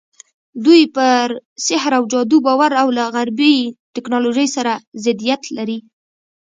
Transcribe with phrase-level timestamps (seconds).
[0.65, 1.25] دوی پر
[1.67, 3.55] سحر او جادو باور او له غربي
[3.95, 5.79] ټکنالوژۍ سره ضدیت لري.